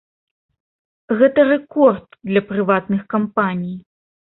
Гэта 1.19 1.39
рэкорд 1.51 2.07
для 2.31 2.41
прыватных 2.51 3.01
кампаній. 3.17 3.79